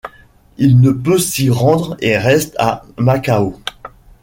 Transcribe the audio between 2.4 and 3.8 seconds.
à Macao.